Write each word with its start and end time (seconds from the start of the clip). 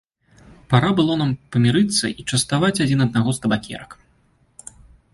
Пара 0.73 0.89
было 0.99 1.17
нам 1.21 1.35
памірыцца 1.55 2.05
і 2.13 2.21
частаваць 2.31 2.75
адзін 2.87 2.99
аднаго 3.09 3.29
з 3.39 3.45
табакерак. 3.45 3.91